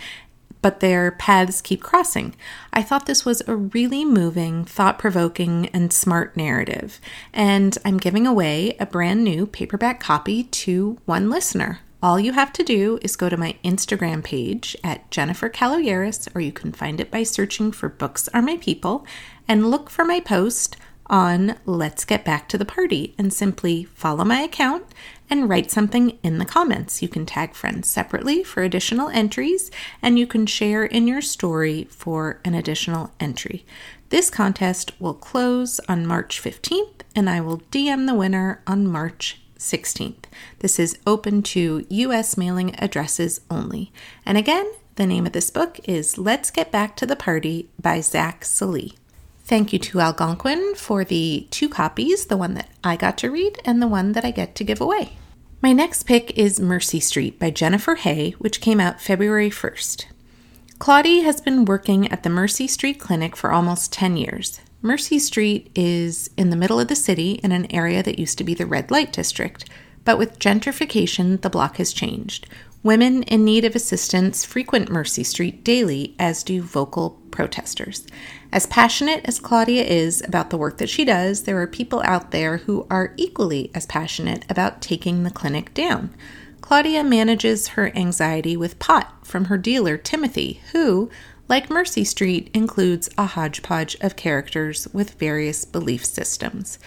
but 0.66 0.80
their 0.80 1.12
paths 1.12 1.62
keep 1.62 1.84
crossing. 1.84 2.36
I 2.74 2.82
thought 2.82 3.06
this 3.06 3.24
was 3.24 3.44
a 3.46 3.56
really 3.56 4.04
moving, 4.04 4.66
thought 4.66 4.98
provoking, 4.98 5.68
and 5.68 5.94
smart 5.94 6.36
narrative, 6.36 7.00
and 7.32 7.78
I'm 7.86 7.98
giving 7.98 8.26
away 8.26 8.76
a 8.80 8.88
brand 8.88 9.24
new 9.24 9.46
paperback 9.46 10.00
copy 10.00 10.46
to 10.46 10.98
one 11.06 11.30
listener. 11.30 11.82
All 12.02 12.20
you 12.20 12.34
have 12.34 12.52
to 12.54 12.64
do 12.64 12.98
is 13.04 13.16
go 13.16 13.30
to 13.30 13.38
my 13.38 13.54
Instagram 13.64 14.24
page 14.24 14.76
at 14.84 15.12
Jennifer 15.12 15.50
Caloyeras, 15.50 16.36
or 16.36 16.42
you 16.42 16.52
can 16.52 16.72
find 16.72 17.00
it 17.00 17.12
by 17.12 17.22
searching 17.22 17.72
for 17.72 17.88
Books 17.88 18.28
Are 18.30 18.42
My 18.42 18.58
People, 18.58 19.06
and 19.48 19.70
look 19.70 19.92
for 19.92 20.04
my 20.04 20.20
post 20.20 20.78
on 21.08 21.56
Let's 21.66 22.06
Get 22.06 22.26
Back 22.26 22.50
to 22.50 22.58
the 22.58 22.66
Party 22.66 23.14
and 23.18 23.32
simply 23.32 23.84
follow 23.84 24.24
my 24.24 24.42
account 24.42 24.86
and 25.30 25.50
write 25.50 25.72
something 25.72 26.18
in 26.24 26.38
the 26.38 26.46
comments. 26.46 27.02
You 27.02 27.08
can 27.08 27.26
tag 27.26 27.54
friends 27.54 27.88
separately 27.88 28.44
for 28.44 28.64
additional 28.64 29.10
entries, 29.10 29.72
and 30.02 30.20
you 30.20 30.28
can 30.28 30.46
share 30.46 30.84
in 30.84 31.08
your 31.08 31.22
story 31.22 31.86
for 31.86 32.40
an 32.46 32.54
additional 32.54 33.12
entry. 33.20 33.66
This 34.10 34.30
contest 34.30 35.00
will 35.00 35.14
close 35.14 35.80
on 35.88 36.06
March 36.06 36.42
15th, 36.42 37.02
and 37.16 37.30
I 37.30 37.42
will 37.42 37.60
DM 37.72 38.06
the 38.06 38.16
winner 38.16 38.62
on 38.68 38.88
March 38.88 39.42
16th. 39.58 40.26
This 40.60 40.80
is 40.80 41.00
open 41.08 41.42
to 41.44 41.86
US 41.90 42.38
mailing 42.38 42.76
addresses 42.76 43.42
only. 43.50 43.92
And 44.26 44.38
again, 44.38 44.72
the 44.96 45.08
name 45.08 45.26
of 45.26 45.34
this 45.34 45.50
book 45.50 45.80
is 45.86 46.18
Let's 46.18 46.52
Get 46.52 46.72
Back 46.72 46.96
to 46.98 47.06
the 47.06 47.16
Party 47.16 47.70
by 47.82 48.02
Zak 48.02 48.46
Salih. 48.46 48.94
Thank 49.46 49.72
you 49.72 49.78
to 49.78 50.00
Algonquin 50.00 50.74
for 50.74 51.06
the 51.06 51.48
two 51.52 51.70
copies, 51.70 52.26
the 52.26 52.38
one 52.38 52.56
that 52.56 52.68
I 52.84 52.96
got 52.96 53.16
to 53.20 53.30
read 53.30 53.60
and 53.64 53.80
the 53.80 53.88
one 53.88 54.14
that 54.14 54.26
I 54.26 54.32
get 54.32 54.56
to 54.56 54.64
give 54.64 54.82
away. 54.82 55.18
My 55.62 55.72
next 55.72 56.04
pick 56.04 56.36
is 56.36 56.60
Mercy 56.60 57.00
Street 57.00 57.38
by 57.38 57.52
Jennifer 57.52 57.94
Haigh, 57.94 58.32
which 58.40 58.60
came 58.60 58.80
out 58.80 59.00
February 59.00 59.52
1st. 59.52 60.06
Claudie 60.80 61.22
has 61.22 61.42
been 61.42 61.64
working 61.64 62.12
at 62.12 62.24
the 62.24 62.30
Mercy 62.30 62.66
Street 62.66 63.00
Clinic 63.00 63.36
for 63.36 63.52
almost 63.52 63.94
10 63.94 64.18
years. 64.18 64.62
Mercy 64.82 65.20
Street 65.20 65.70
is 65.76 66.32
in 66.36 66.50
the 66.50 66.56
middle 66.56 66.80
of 66.80 66.88
the 66.88 66.96
city 66.96 67.34
in 67.44 67.52
an 67.52 67.72
area 67.72 68.02
that 68.02 68.18
used 68.18 68.40
to 68.40 68.44
be 68.44 68.56
the 68.56 68.66
red 68.66 68.90
light 68.90 69.14
district, 69.14 69.70
but 70.04 70.18
with 70.18 70.40
gentrification, 70.40 71.40
the 71.42 71.52
block 71.52 71.78
has 71.78 71.94
changed. 71.94 72.48
Women 72.82 73.24
in 73.24 73.44
need 73.44 73.66
of 73.66 73.76
assistance 73.76 74.46
frequent 74.46 74.92
Mercy 74.92 75.24
Street 75.24 75.64
daily, 75.64 76.16
as 76.20 76.44
do 76.44 76.62
vocal 76.62 77.20
protesters. 77.32 78.06
As 78.56 78.66
passionate 78.68 79.20
as 79.26 79.42
Claudia 79.42 79.84
is 79.84 80.22
about 80.26 80.50
the 80.50 80.56
work 80.58 80.78
that 80.78 80.88
she 80.88 81.04
does, 81.04 81.44
there 81.44 81.60
are 81.62 81.68
people 81.68 82.02
out 82.06 82.32
there 82.32 82.60
who 82.60 82.88
are 82.90 83.14
equally 83.18 83.70
as 83.76 83.86
passionate 83.86 84.46
about 84.50 84.82
taking 84.82 85.24
the 85.24 85.30
clinic 85.30 85.74
down. 85.74 86.16
Claudia 86.62 87.04
manages 87.04 87.68
her 87.68 87.94
anxiety 87.98 88.56
with 88.56 88.80
pot 88.80 89.14
from 89.28 89.46
her 89.46 89.58
dealer, 89.58 89.98
Timothy, 89.98 90.62
who, 90.72 91.10
like 91.50 91.70
Mercy 91.70 92.06
Street, 92.06 92.50
includes 92.54 93.10
a 93.18 93.26
hodgepodge 93.26 93.98
of 94.00 94.16
characters 94.16 94.88
with 94.94 95.20
various 95.20 95.66
belief 95.66 96.06
systems. 96.06 96.80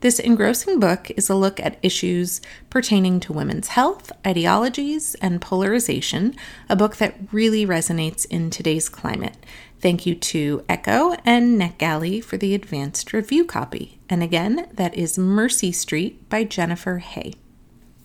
This 0.00 0.18
engrossing 0.18 0.78
book 0.78 1.10
is 1.16 1.30
a 1.30 1.34
look 1.34 1.58
at 1.58 1.78
issues 1.82 2.42
pertaining 2.68 3.18
to 3.20 3.32
women's 3.32 3.68
health, 3.68 4.12
ideologies, 4.26 5.14
and 5.22 5.40
polarization, 5.40 6.34
a 6.68 6.76
book 6.76 6.96
that 6.96 7.16
really 7.32 7.64
resonates 7.64 8.26
in 8.26 8.50
today's 8.50 8.90
climate. 8.90 9.38
Thank 9.80 10.04
you 10.04 10.14
to 10.14 10.64
Ecco 10.68 11.18
and 11.24 11.58
NetGalley 11.58 12.22
for 12.22 12.36
the 12.36 12.54
advanced 12.54 13.14
review 13.14 13.46
copy. 13.46 13.98
And 14.10 14.22
again, 14.22 14.68
that 14.74 14.94
is 14.94 15.16
Mercy 15.16 15.72
Street 15.72 16.28
by 16.28 16.44
Jennifer 16.44 16.98
Haigh. 16.98 17.34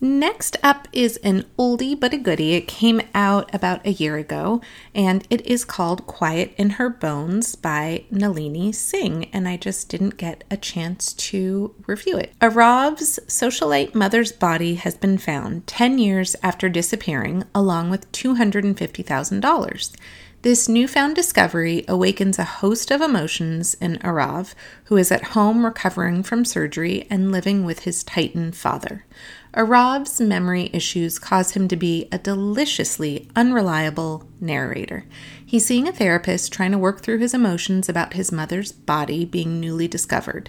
Next 0.04 0.56
up 0.64 0.88
is 0.92 1.16
an 1.18 1.44
oldie 1.56 1.98
but 1.98 2.12
a 2.12 2.18
goodie. 2.18 2.54
It 2.54 2.66
came 2.66 3.02
out 3.14 3.54
about 3.54 3.86
a 3.86 3.92
year 3.92 4.16
ago 4.16 4.60
and 4.96 5.24
it 5.30 5.46
is 5.46 5.64
called 5.64 6.08
Quiet 6.08 6.52
in 6.56 6.70
Her 6.70 6.90
Bones 6.90 7.54
by 7.54 8.06
Nalini 8.10 8.72
Singh, 8.72 9.26
and 9.26 9.46
I 9.46 9.56
just 9.56 9.88
didn't 9.88 10.16
get 10.16 10.42
a 10.50 10.56
chance 10.56 11.12
to 11.12 11.72
review 11.86 12.16
it. 12.16 12.32
Arav's 12.40 13.20
socialite 13.28 13.94
mother's 13.94 14.32
body 14.32 14.74
has 14.74 14.96
been 14.96 15.18
found 15.18 15.68
10 15.68 15.98
years 15.98 16.34
after 16.42 16.68
disappearing, 16.68 17.44
along 17.54 17.88
with 17.88 18.10
$250,000. 18.10 19.96
This 20.42 20.68
newfound 20.68 21.14
discovery 21.14 21.84
awakens 21.86 22.36
a 22.36 22.42
host 22.42 22.90
of 22.90 23.00
emotions 23.00 23.74
in 23.74 23.98
Arav, 23.98 24.54
who 24.86 24.96
is 24.96 25.12
at 25.12 25.22
home 25.22 25.64
recovering 25.64 26.24
from 26.24 26.44
surgery 26.44 27.06
and 27.08 27.30
living 27.30 27.64
with 27.64 27.84
his 27.84 28.02
Titan 28.02 28.50
father. 28.50 29.04
Arav's 29.54 30.18
memory 30.18 30.70
issues 30.72 31.18
cause 31.18 31.50
him 31.50 31.68
to 31.68 31.76
be 31.76 32.08
a 32.10 32.18
deliciously 32.18 33.28
unreliable 33.36 34.24
narrator. 34.40 35.04
He's 35.44 35.66
seeing 35.66 35.86
a 35.86 35.92
therapist 35.92 36.52
trying 36.52 36.72
to 36.72 36.78
work 36.78 37.02
through 37.02 37.18
his 37.18 37.34
emotions 37.34 37.88
about 37.88 38.14
his 38.14 38.32
mother's 38.32 38.72
body 38.72 39.26
being 39.26 39.60
newly 39.60 39.88
discovered. 39.88 40.48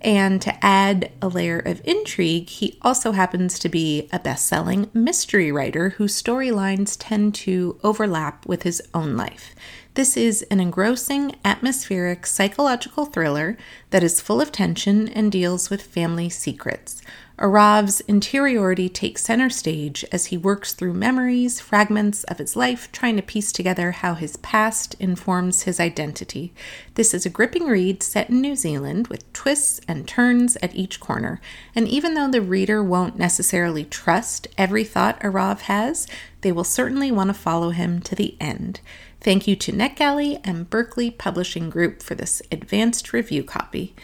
And 0.00 0.42
to 0.42 0.64
add 0.64 1.12
a 1.22 1.28
layer 1.28 1.60
of 1.60 1.80
intrigue, 1.84 2.48
he 2.48 2.76
also 2.82 3.12
happens 3.12 3.60
to 3.60 3.68
be 3.68 4.08
a 4.12 4.18
best 4.18 4.48
selling 4.48 4.90
mystery 4.92 5.52
writer 5.52 5.90
whose 5.90 6.20
storylines 6.20 6.96
tend 6.98 7.36
to 7.36 7.78
overlap 7.84 8.44
with 8.44 8.64
his 8.64 8.82
own 8.92 9.16
life. 9.16 9.54
This 9.94 10.16
is 10.16 10.40
an 10.44 10.58
engrossing, 10.58 11.36
atmospheric 11.44 12.24
psychological 12.26 13.04
thriller 13.04 13.58
that 13.90 14.02
is 14.02 14.22
full 14.22 14.40
of 14.40 14.50
tension 14.50 15.06
and 15.06 15.30
deals 15.30 15.68
with 15.68 15.82
family 15.82 16.30
secrets. 16.30 17.02
Arav's 17.38 18.00
interiority 18.02 18.88
takes 18.88 19.22
center 19.22 19.50
stage 19.50 20.02
as 20.10 20.26
he 20.26 20.38
works 20.38 20.72
through 20.72 20.94
memories, 20.94 21.60
fragments 21.60 22.24
of 22.24 22.38
his 22.38 22.56
life, 22.56 22.90
trying 22.90 23.16
to 23.16 23.22
piece 23.22 23.52
together 23.52 23.90
how 23.90 24.14
his 24.14 24.36
past 24.38 24.94
informs 24.98 25.62
his 25.62 25.78
identity. 25.78 26.54
This 26.94 27.12
is 27.12 27.26
a 27.26 27.30
gripping 27.30 27.66
read 27.66 28.02
set 28.02 28.30
in 28.30 28.40
New 28.40 28.56
Zealand 28.56 29.08
with 29.08 29.30
twists 29.34 29.80
and 29.86 30.08
turns 30.08 30.56
at 30.62 30.74
each 30.74 31.00
corner. 31.00 31.38
And 31.74 31.86
even 31.86 32.14
though 32.14 32.30
the 32.30 32.40
reader 32.40 32.82
won't 32.82 33.18
necessarily 33.18 33.84
trust 33.84 34.46
every 34.56 34.84
thought 34.84 35.20
Arav 35.20 35.62
has, 35.62 36.06
they 36.40 36.52
will 36.52 36.64
certainly 36.64 37.12
want 37.12 37.28
to 37.28 37.34
follow 37.34 37.70
him 37.70 38.00
to 38.02 38.14
the 38.14 38.36
end. 38.40 38.80
Thank 39.22 39.46
you 39.46 39.54
to 39.54 39.72
NetGalley 39.72 40.40
and 40.42 40.68
Berkley 40.68 41.08
Publishing 41.08 41.70
Group 41.70 42.02
for 42.02 42.16
this 42.16 42.42
advanced 42.50 43.12
review 43.12 43.44
copy. 43.44 43.94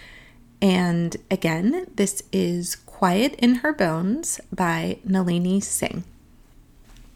And 0.62 1.16
again, 1.28 1.86
this 1.92 2.22
is 2.32 2.76
Quiet 2.76 3.34
in 3.34 3.56
Her 3.56 3.72
Bones 3.72 4.40
by 4.52 5.00
Nalini 5.04 5.60
Singh. 5.60 6.04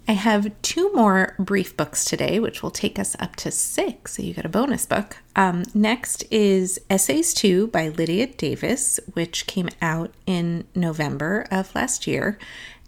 I 0.09 0.12
have 0.12 0.50
two 0.62 0.92
more 0.94 1.37
brief 1.38 1.76
books 1.76 2.04
today, 2.04 2.40
which 2.40 2.61
will 2.61 2.73
take 2.73 2.99
us 2.99 3.14
up 3.21 3.37
to 3.37 3.52
six, 3.52 4.16
so 4.16 4.23
you 4.25 4.35
get 4.35 4.44
a 4.44 4.49
bonus 4.49 4.85
book. 4.85 5.18
Um, 5.37 5.62
next 5.73 6.25
is 6.28 6.80
Essays 6.90 7.32
2 7.35 7.68
by 7.68 7.88
Lydia 7.88 8.26
Davis, 8.26 8.99
which 9.12 9.47
came 9.47 9.68
out 9.80 10.12
in 10.26 10.64
November 10.75 11.47
of 11.52 11.73
last 11.76 12.09
year. 12.09 12.37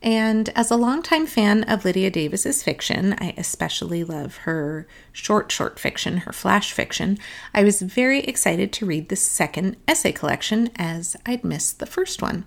And 0.02 0.50
as 0.50 0.70
a 0.70 0.76
longtime 0.76 1.26
fan 1.26 1.64
of 1.64 1.84
Lydia 1.84 2.10
Davis's 2.10 2.62
fiction, 2.62 3.14
I 3.18 3.32
especially 3.38 4.04
love 4.04 4.36
her 4.38 4.86
short 5.12 5.50
short 5.50 5.78
fiction, 5.78 6.18
her 6.18 6.32
flash 6.32 6.72
fiction. 6.72 7.18
I 7.54 7.64
was 7.64 7.80
very 7.80 8.20
excited 8.20 8.72
to 8.74 8.86
read 8.86 9.08
the 9.08 9.16
second 9.16 9.76
essay 9.88 10.12
collection 10.12 10.70
as 10.76 11.16
I'd 11.24 11.44
missed 11.44 11.78
the 11.78 11.86
first 11.86 12.20
one. 12.20 12.44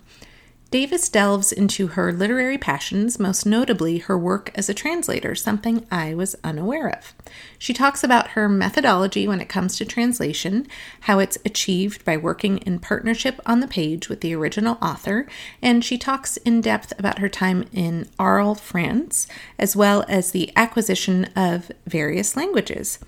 Davis 0.69 1.07
delves 1.07 1.53
into 1.53 1.88
her 1.88 2.12
literary 2.12 2.57
passions, 2.57 3.17
most 3.19 3.45
notably 3.45 4.00
her 4.00 4.17
work 4.17 4.51
as 4.53 4.67
a 4.67 4.74
translator, 4.74 5.33
something 5.33 5.88
I 5.89 6.13
was 6.13 6.36
unaware 6.43 6.89
of. 6.89 7.13
She 7.57 7.74
talks 7.74 8.03
about 8.03 8.31
her 8.31 8.50
methodology 8.50 9.29
when 9.29 9.39
it 9.39 9.47
comes 9.47 9.77
to 9.77 9.86
translation, 9.86 10.67
how 11.01 11.19
it's 11.19 11.38
achieved 11.45 12.03
by 12.03 12.17
working 12.17 12.57
in 12.59 12.79
partnership 12.79 13.39
on 13.45 13.62
the 13.62 13.67
page 13.67 14.09
with 14.09 14.19
the 14.19 14.36
original 14.36 14.77
author, 14.81 15.25
and 15.62 15.86
she 15.86 15.97
talks 15.97 16.36
in 16.38 16.59
depth 16.59 16.91
about 17.00 17.19
her 17.19 17.29
time 17.29 17.63
in 17.71 18.09
Arles, 18.19 18.59
France, 18.59 19.25
as 19.57 19.74
well 19.74 20.03
as 20.09 20.31
the 20.31 20.51
acquisition 20.57 21.29
of 21.33 21.71
various 21.86 22.36
languages. 22.36 23.00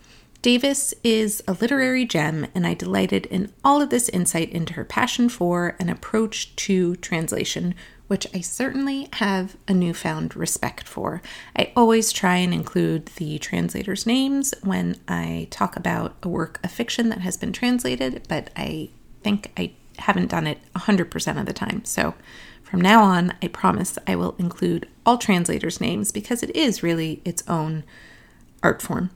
Davis 0.42 0.94
is 1.04 1.44
a 1.50 1.54
literary 1.54 2.06
gem, 2.06 2.48
and 2.56 2.66
I 2.66 2.74
delighted 2.74 3.26
in 3.26 3.52
all 3.62 3.82
of 3.82 3.90
this 3.90 4.08
insight 4.08 4.50
into 4.52 4.74
her 4.76 4.86
passion 4.86 5.28
for 5.28 5.76
and 5.82 5.90
approach 5.90 6.56
to 6.56 6.96
translation, 6.98 7.76
which 8.08 8.26
I 8.34 8.40
certainly 8.40 9.10
have 9.14 9.58
a 9.68 9.74
newfound 9.74 10.38
respect 10.38 10.88
for. 10.88 11.22
I 11.58 11.74
always 11.76 12.14
try 12.14 12.38
and 12.38 12.54
include 12.54 13.08
the 13.18 13.38
translators' 13.38 14.06
names 14.08 14.54
when 14.64 14.96
I 15.10 15.48
talk 15.52 15.76
about 15.76 16.16
a 16.24 16.30
work 16.30 16.62
of 16.64 16.72
fiction 16.72 17.10
that 17.10 17.20
has 17.20 17.36
been 17.36 17.52
translated, 17.52 18.26
but 18.30 18.50
I 18.56 18.92
think 19.22 19.52
I 19.58 19.74
haven't 19.98 20.32
done 20.32 20.48
it 20.48 20.60
100% 20.74 21.38
of 21.38 21.48
the 21.48 21.54
time. 21.54 21.84
So 21.84 22.14
from 22.64 22.80
now 22.80 23.04
on, 23.04 23.34
I 23.42 23.50
promise 23.50 23.98
I 24.08 24.16
will 24.16 24.36
include 24.40 24.88
all 25.06 25.18
translators' 25.18 25.82
names 25.82 26.14
because 26.14 26.44
it 26.44 26.56
is 26.56 26.82
really 26.82 27.22
its 27.26 27.44
own 27.46 27.84
art 28.64 28.82
form. 28.82 29.10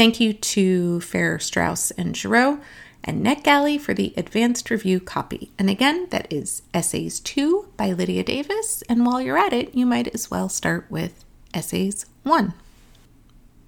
Thank 0.00 0.18
you 0.18 0.32
to 0.32 1.00
Farrar 1.02 1.38
Straus 1.38 1.90
and 1.90 2.16
Giroux 2.16 2.58
and 3.04 3.22
NetGalley 3.22 3.78
for 3.78 3.92
the 3.92 4.14
advanced 4.16 4.70
review 4.70 4.98
copy. 4.98 5.50
And 5.58 5.68
again, 5.68 6.06
that 6.08 6.32
is 6.32 6.62
Essays 6.72 7.20
2 7.20 7.68
by 7.76 7.92
Lydia 7.92 8.24
Davis. 8.24 8.82
And 8.88 9.04
while 9.04 9.20
you're 9.20 9.36
at 9.36 9.52
it, 9.52 9.74
you 9.74 9.84
might 9.84 10.08
as 10.14 10.30
well 10.30 10.48
start 10.48 10.86
with 10.88 11.22
Essays 11.52 12.06
1. 12.22 12.54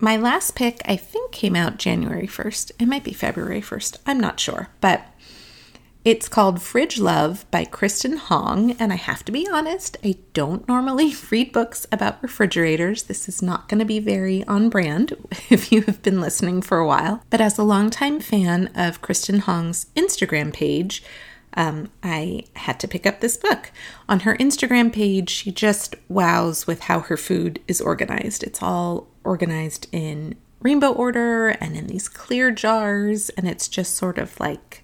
My 0.00 0.16
last 0.16 0.54
pick, 0.54 0.80
I 0.86 0.96
think, 0.96 1.32
came 1.32 1.54
out 1.54 1.76
January 1.76 2.26
1st. 2.26 2.72
It 2.78 2.88
might 2.88 3.04
be 3.04 3.12
February 3.12 3.60
1st. 3.60 3.98
I'm 4.06 4.18
not 4.18 4.40
sure. 4.40 4.70
But 4.80 5.06
it's 6.04 6.28
called 6.28 6.60
Fridge 6.60 6.98
Love 6.98 7.48
by 7.52 7.64
Kristen 7.64 8.16
Hong, 8.16 8.72
and 8.72 8.92
I 8.92 8.96
have 8.96 9.24
to 9.24 9.32
be 9.32 9.48
honest, 9.48 9.96
I 10.04 10.16
don't 10.32 10.66
normally 10.66 11.14
read 11.30 11.52
books 11.52 11.86
about 11.92 12.20
refrigerators. 12.22 13.04
This 13.04 13.28
is 13.28 13.40
not 13.40 13.68
going 13.68 13.78
to 13.78 13.84
be 13.84 14.00
very 14.00 14.44
on 14.44 14.68
brand 14.68 15.14
if 15.50 15.70
you 15.70 15.82
have 15.82 16.02
been 16.02 16.20
listening 16.20 16.60
for 16.60 16.78
a 16.78 16.86
while. 16.86 17.22
But 17.30 17.40
as 17.40 17.56
a 17.56 17.62
longtime 17.62 18.18
fan 18.18 18.70
of 18.74 19.00
Kristen 19.00 19.40
Hong's 19.40 19.86
Instagram 19.94 20.52
page, 20.52 21.04
um, 21.54 21.90
I 22.02 22.44
had 22.56 22.80
to 22.80 22.88
pick 22.88 23.06
up 23.06 23.20
this 23.20 23.36
book. 23.36 23.70
On 24.08 24.20
her 24.20 24.36
Instagram 24.38 24.92
page, 24.92 25.30
she 25.30 25.52
just 25.52 25.94
wows 26.08 26.66
with 26.66 26.80
how 26.80 27.00
her 27.00 27.16
food 27.16 27.60
is 27.68 27.80
organized. 27.80 28.42
It's 28.42 28.62
all 28.62 29.06
organized 29.22 29.86
in 29.92 30.34
rainbow 30.60 30.92
order 30.92 31.50
and 31.50 31.76
in 31.76 31.86
these 31.86 32.08
clear 32.08 32.50
jars, 32.50 33.28
and 33.30 33.46
it's 33.46 33.68
just 33.68 33.94
sort 33.94 34.18
of 34.18 34.38
like 34.40 34.81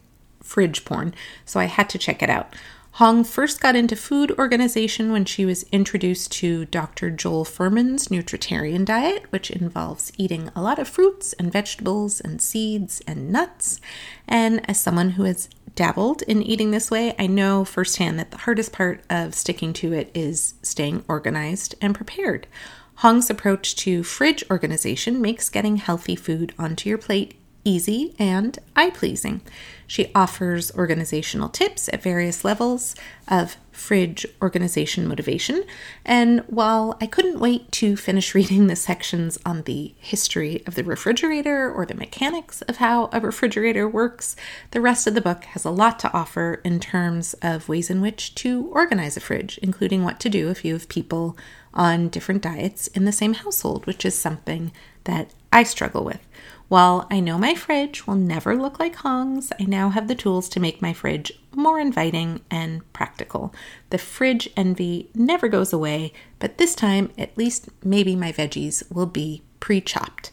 fridge 0.49 0.85
porn, 0.85 1.15
so 1.45 1.61
I 1.61 1.67
had 1.67 1.89
to 1.91 1.99
check 1.99 2.23
it 2.23 2.31
out. 2.31 2.55
Hong 2.93 3.23
first 3.23 3.61
got 3.61 3.77
into 3.77 3.95
food 3.95 4.33
organization 4.41 5.13
when 5.13 5.25
she 5.25 5.45
was 5.45 5.63
introduced 5.71 6.33
to 6.33 6.65
Dr. 6.65 7.11
Joel 7.11 7.45
Fuhrman's 7.45 8.09
nutritarian 8.09 8.85
diet, 8.85 9.27
which 9.31 9.53
involves 9.53 10.11
eating 10.19 10.51
a 10.57 10.63
lot 10.63 10.81
of 10.81 10.89
fruits 10.89 11.33
and 11.35 11.53
vegetables 11.53 12.21
and 12.21 12.43
seeds 12.43 13.01
and 13.07 13.31
nuts. 13.31 13.81
And 14.27 14.69
as 14.69 14.81
someone 14.81 15.11
who 15.11 15.23
has 15.25 15.49
dabbled 15.77 16.23
in 16.23 16.43
eating 16.43 16.73
this 16.73 16.91
way, 16.91 17.15
I 17.21 17.29
know 17.29 17.65
firsthand 17.65 18.19
that 18.19 18.33
the 18.33 18.39
hardest 18.39 18.73
part 18.73 19.05
of 19.09 19.33
sticking 19.33 19.73
to 19.75 19.93
it 19.93 20.11
is 20.13 20.55
staying 20.63 21.05
organized 21.07 21.77
and 21.81 21.95
prepared. 21.95 22.49
Hong's 22.97 23.31
approach 23.31 23.77
to 23.77 24.03
fridge 24.03 24.43
organization 24.51 25.23
makes 25.23 25.51
getting 25.51 25.77
healthy 25.77 26.17
food 26.17 26.53
onto 26.59 26.89
your 26.89 26.99
plate 26.99 27.39
easy 27.69 28.15
and 28.19 28.59
eye 28.75 28.91
pleasing. 28.91 29.43
She 29.87 30.11
offers 30.15 30.75
organizational 30.75 31.49
tips 31.51 31.89
at 31.93 32.03
various 32.03 32.45
levels 32.45 32.95
of 33.29 33.57
fridge 33.71 34.27
organization 34.43 35.07
motivation. 35.07 35.65
And 36.05 36.41
while 36.47 36.97
I 37.01 37.07
couldn't 37.07 37.41
wait 37.41 37.71
to 37.73 37.97
finish 37.97 38.35
reading 38.39 38.67
the 38.67 38.77
sections 38.77 39.39
on 39.45 39.63
the 39.63 39.95
history 39.99 40.63
of 40.67 40.75
the 40.75 40.85
refrigerator 40.85 41.73
or 41.73 41.85
the 41.85 41.95
mechanics 41.95 42.63
of 42.63 42.77
how 42.77 43.11
a 43.13 43.21
refrigerator 43.21 43.89
works, 43.89 44.35
the 44.71 44.81
rest 44.81 45.07
of 45.07 45.15
the 45.15 45.21
book 45.21 45.45
has 45.45 45.65
a 45.65 45.71
lot 45.71 45.99
to 46.01 46.13
offer 46.13 46.61
in 46.65 46.81
terms 46.81 47.35
of 47.43 47.69
ways 47.69 47.91
in 47.91 48.01
which 48.01 48.35
to 48.37 48.67
organize 48.73 49.17
a 49.17 49.21
fridge, 49.21 49.59
including 49.63 50.05
what 50.05 50.21
to 50.21 50.31
do 50.31 50.49
if 50.49 50.65
you 50.65 50.73
have 50.73 50.89
people 50.89 51.37
on 51.75 52.09
different 52.09 52.43
diets 52.43 52.89
in 52.89 53.05
the 53.05 53.13
same 53.13 53.35
household, 53.35 53.87
which 53.87 54.05
is 54.05 54.19
something 54.19 54.73
that 55.05 55.33
I 55.53 55.63
struggle 55.63 56.05
with. 56.05 56.21
While 56.69 57.07
I 57.11 57.21
know 57.21 57.39
my 57.39 57.55
fridge 57.55 58.07
will 58.07 58.15
never 58.15 58.55
look 58.55 58.79
like 58.79 58.97
Hong's, 58.97 59.53
I 59.59 59.65
now 59.65 59.89
have 59.89 60.07
the 60.07 60.15
tools 60.15 60.51
to 60.51 60.61
make 60.61 60.83
my 60.83 60.93
fridge 60.93 61.33
more 61.55 61.81
inviting 61.81 62.43
and 62.51 62.91
practical. 62.93 63.55
The 63.89 63.97
fridge 63.97 64.51
envy 64.55 65.09
never 65.15 65.49
goes 65.49 65.73
away, 65.73 66.13
but 66.39 66.59
this 66.59 66.75
time, 66.75 67.11
at 67.17 67.39
least 67.39 67.71
maybe 67.83 68.15
my 68.15 68.33
veggies 68.33 68.83
will 68.93 69.07
be 69.07 69.43
pre 69.61 69.81
chopped. 69.81 70.31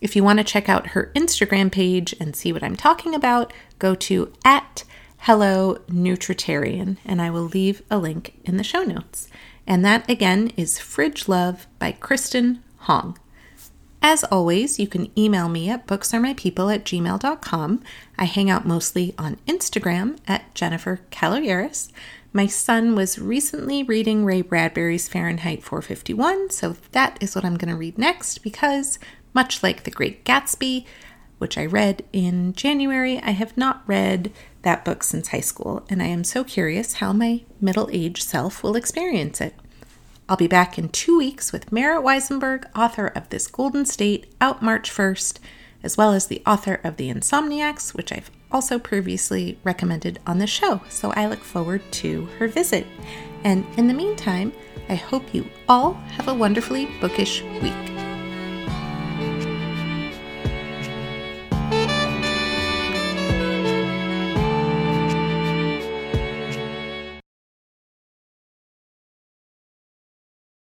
If 0.00 0.16
you 0.16 0.24
want 0.24 0.38
to 0.38 0.44
check 0.44 0.70
out 0.70 0.88
her 0.88 1.12
Instagram 1.14 1.70
page 1.70 2.14
and 2.18 2.34
see 2.34 2.50
what 2.50 2.62
I'm 2.62 2.76
talking 2.76 3.14
about, 3.14 3.52
go 3.78 3.94
to 3.94 4.32
at 4.42 4.84
Hello 5.18 5.76
Nutritarian, 5.88 6.96
and 7.04 7.20
I 7.20 7.28
will 7.28 7.44
leave 7.44 7.82
a 7.90 7.98
link 7.98 8.38
in 8.44 8.56
the 8.56 8.64
show 8.64 8.82
notes. 8.84 9.28
And 9.66 9.84
that 9.84 10.08
again 10.08 10.50
is 10.56 10.78
Fridge 10.78 11.28
Love 11.28 11.66
by 11.78 11.92
Kristen 11.92 12.62
Hong. 12.80 13.18
As 14.06 14.22
always, 14.24 14.78
you 14.78 14.86
can 14.86 15.10
email 15.18 15.48
me 15.48 15.70
at 15.70 15.86
booksaremypeople 15.86 16.74
at 16.74 16.84
gmail.com. 16.84 17.82
I 18.18 18.24
hang 18.24 18.50
out 18.50 18.66
mostly 18.66 19.14
on 19.16 19.38
Instagram 19.48 20.18
at 20.28 20.54
Jennifer 20.54 21.00
Caloyeras. 21.10 21.90
My 22.30 22.46
son 22.46 22.94
was 22.94 23.18
recently 23.18 23.82
reading 23.82 24.26
Ray 24.26 24.42
Bradbury's 24.42 25.08
Fahrenheit 25.08 25.62
451, 25.62 26.50
so 26.50 26.76
that 26.92 27.16
is 27.22 27.34
what 27.34 27.46
I'm 27.46 27.56
going 27.56 27.70
to 27.70 27.78
read 27.78 27.96
next 27.96 28.42
because, 28.42 28.98
much 29.32 29.62
like 29.62 29.84
The 29.84 29.90
Great 29.90 30.22
Gatsby, 30.26 30.84
which 31.38 31.56
I 31.56 31.64
read 31.64 32.04
in 32.12 32.52
January, 32.52 33.18
I 33.20 33.30
have 33.30 33.56
not 33.56 33.84
read 33.86 34.30
that 34.64 34.84
book 34.84 35.02
since 35.02 35.28
high 35.28 35.40
school, 35.40 35.82
and 35.88 36.02
I 36.02 36.08
am 36.08 36.24
so 36.24 36.44
curious 36.44 36.94
how 36.94 37.14
my 37.14 37.40
middle 37.58 37.88
aged 37.90 38.24
self 38.24 38.62
will 38.62 38.76
experience 38.76 39.40
it. 39.40 39.54
I'll 40.26 40.38
be 40.38 40.46
back 40.46 40.78
in 40.78 40.88
two 40.88 41.18
weeks 41.18 41.52
with 41.52 41.70
Marit 41.70 42.02
Weisenberg, 42.02 42.64
author 42.74 43.08
of 43.08 43.28
This 43.28 43.46
Golden 43.46 43.84
State, 43.84 44.32
out 44.40 44.62
March 44.62 44.90
1st, 44.90 45.38
as 45.82 45.98
well 45.98 46.12
as 46.12 46.26
the 46.26 46.42
author 46.46 46.80
of 46.82 46.96
The 46.96 47.10
Insomniacs, 47.10 47.92
which 47.92 48.10
I've 48.10 48.30
also 48.50 48.78
previously 48.78 49.58
recommended 49.64 50.20
on 50.26 50.38
the 50.38 50.46
show. 50.46 50.80
So 50.88 51.10
I 51.10 51.26
look 51.26 51.40
forward 51.40 51.82
to 51.92 52.24
her 52.38 52.48
visit. 52.48 52.86
And 53.44 53.66
in 53.76 53.86
the 53.86 53.92
meantime, 53.92 54.54
I 54.88 54.94
hope 54.94 55.34
you 55.34 55.46
all 55.68 55.92
have 55.92 56.28
a 56.28 56.34
wonderfully 56.34 56.88
bookish 57.02 57.42
week. 57.60 57.93